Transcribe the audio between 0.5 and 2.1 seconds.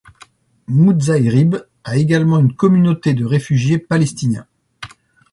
Muzayrib a